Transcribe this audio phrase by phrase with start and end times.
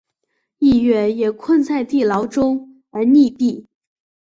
[0.57, 3.67] 逸悦也困在地牢中而溺毙。